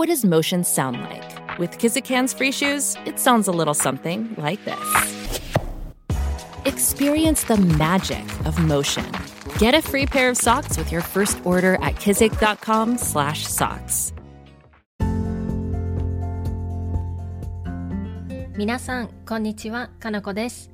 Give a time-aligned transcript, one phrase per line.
[0.00, 1.58] What does motion sound like?
[1.58, 4.76] With Kizikans free shoes, it sounds a little something like this.
[6.66, 9.06] Experience the magic of motion.
[9.58, 14.12] Get a free pair of socks with your first order at kizik.com/socks.
[18.58, 20.70] 皆さん、こんにちは、かなこです。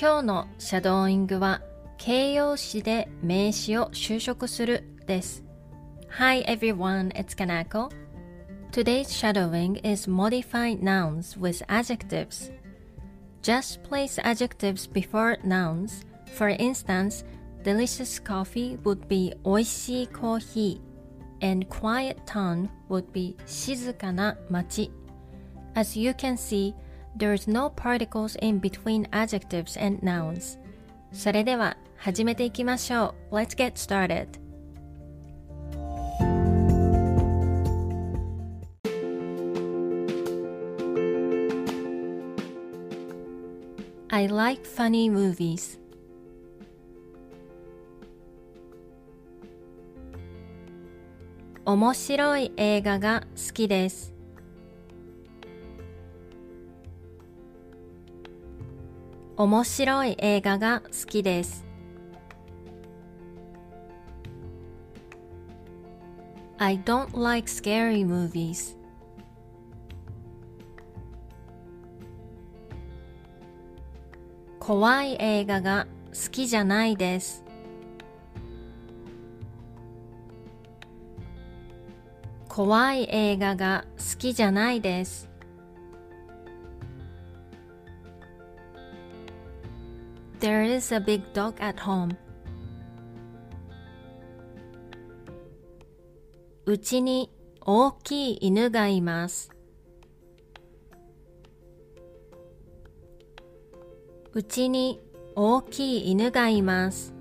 [0.00, 1.62] 今日のシャドーイングは、
[1.96, 5.44] 形容詞で名詞を修飾するです。
[6.18, 8.01] Hi everyone, it's Kanako.
[8.72, 12.50] Today's shadowing is modify nouns with adjectives.
[13.42, 16.04] Just place adjectives before nouns.
[16.34, 17.24] For instance,
[17.62, 24.90] delicious coffee would be 美味しいコーヒー and quiet town would be 静かな街
[25.74, 26.74] As you can see,
[27.16, 30.58] there is no particles in between adjectives and nouns.
[31.12, 33.36] それでは始めていきましょう。
[33.36, 34.41] Let's get started.
[44.15, 45.79] I like funny movies.
[51.65, 54.13] 面白い映画が好きです。
[59.35, 61.65] 面白い映画が好きです。
[66.59, 68.77] I don't like scary movies.
[74.65, 77.43] 怖い映画が好きじゃないです。
[82.47, 85.29] 怖い映画が好きじゃないです。
[90.39, 92.15] There is a big dog at home.
[96.65, 97.29] うちに
[97.59, 99.53] 大きい犬がいます。
[104.35, 104.99] うちに
[105.35, 107.13] 大きい犬がいます。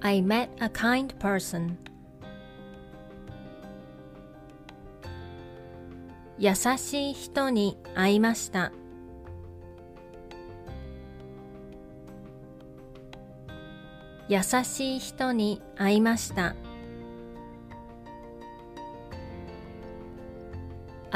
[0.00, 1.76] I met a kind person.
[6.38, 8.72] 優しい人に会いました。
[14.28, 16.56] 優しい人に会いました。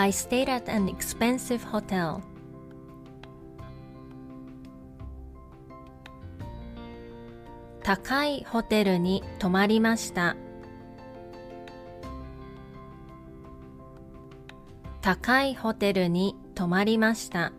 [0.00, 2.22] I stayed at an expensive hotel.
[7.82, 10.36] 高いホテルに泊まりました。
[15.00, 17.52] 高いホテルに泊まりました。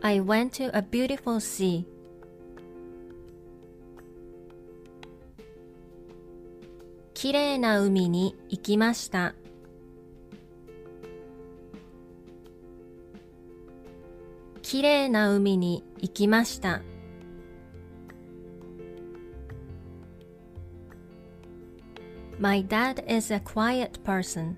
[0.00, 1.95] I went to a beautiful sea.
[7.16, 9.34] きれいな海に行きました。
[14.60, 16.82] きれいな海に行きました。
[22.38, 24.56] My dad is a quiet person.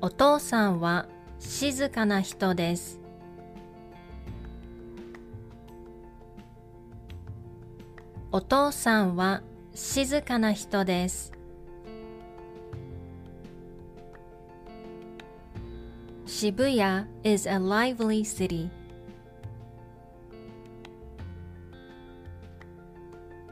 [0.00, 1.08] お父さんは
[1.40, 3.01] 静かな人です。
[8.34, 9.42] お父さんは
[9.74, 11.32] 静かな人です。
[16.24, 18.70] 渋谷 is a lively city.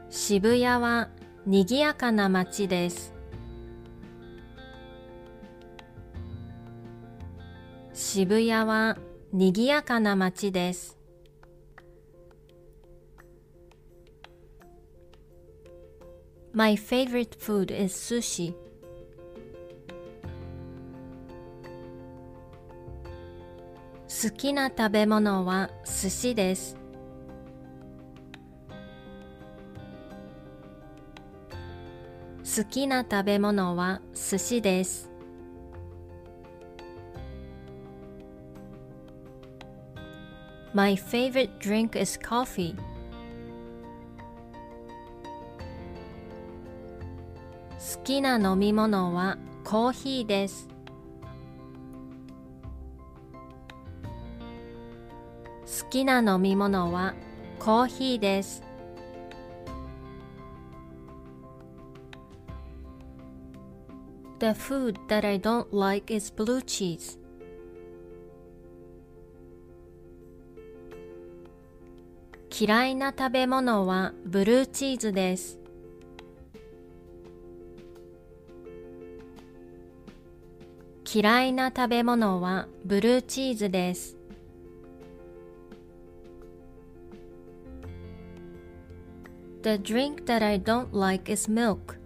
[0.09, 1.09] 渋谷は
[1.45, 3.13] 賑やかな街です。
[7.93, 8.97] 渋谷は
[9.31, 11.00] 賑やかな街です。
[16.53, 18.53] My favorite food is sushi.
[24.09, 26.77] 好きな食べ物は寿司です。
[32.43, 35.09] 好きな食べ物は寿司です。
[40.73, 42.75] My favorite drink is coffee.
[48.01, 50.67] 好きな飲み物はコーヒーです。
[55.83, 57.13] 好きな飲み物は
[57.59, 58.63] コーヒーです。
[64.39, 67.19] The food that I don't like is blue cheese.
[72.49, 75.60] 嫌いな食べ物はブルーチーズです。
[81.13, 84.15] 嫌いな食べ物はブルーチーズです。
[89.61, 91.97] The drink that I don't like is milk.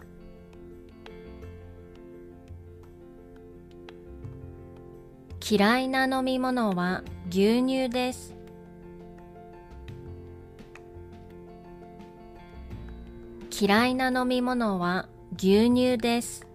[5.47, 8.33] 嫌いな飲み物は牛乳です。
[13.51, 16.54] 嫌いな飲み物は牛乳です。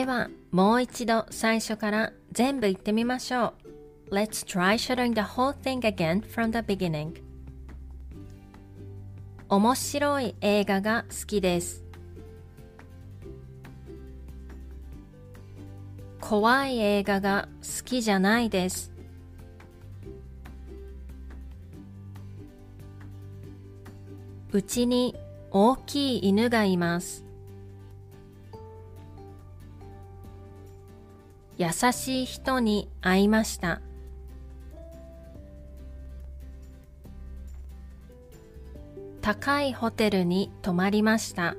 [0.00, 3.52] では、もう一度最初から全部言ってみましょ
[4.08, 4.14] う。
[4.14, 7.22] Let's try shutting the whole thing again from the beginning.
[9.50, 11.84] 面白い映画が好きです。
[16.18, 18.90] 怖い映画が好きじゃないです。
[24.50, 25.14] うちに
[25.50, 27.29] 大きい犬がいます。
[31.60, 33.82] 優しい人に会いました。
[39.20, 41.56] 高いホテルに泊まりました。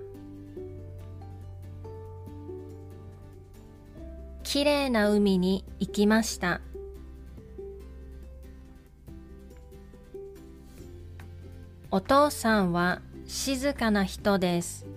[4.41, 6.61] きれいな海に行きました。
[11.91, 14.90] お父さんは静かな人です。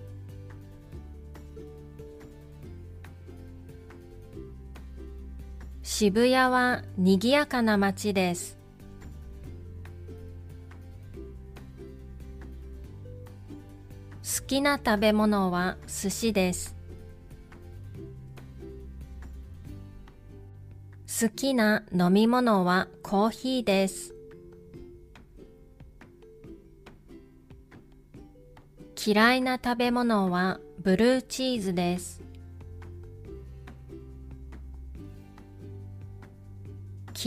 [5.97, 8.57] 渋谷は賑やかな街です。
[14.21, 16.75] 好きな食べ物は寿司です。
[21.07, 24.13] 好きな飲み物はコーヒーです。
[28.97, 32.24] 嫌いな食べ物はブルーチーズです。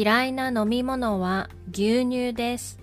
[0.00, 2.79] 嫌いな飲み物は牛乳です。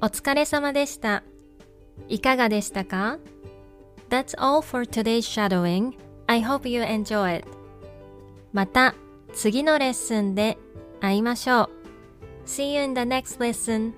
[0.00, 1.24] お疲れ様でした。
[2.08, 3.18] いかがでしたか
[4.10, 5.98] That's all for today's shadowing.
[6.28, 7.48] I hope you enjoy it.
[8.52, 8.94] また
[9.34, 10.56] 次のレッスンで
[11.00, 11.81] 会いましょう。
[12.44, 13.94] See you in the next lesson.